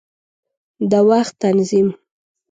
د 0.91 0.93
وخت 1.09 1.33
تنظیم 1.41 1.87